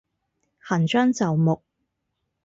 [0.57, 1.61] 行將就木